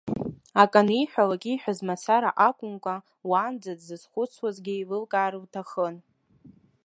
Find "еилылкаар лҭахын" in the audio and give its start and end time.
4.75-5.95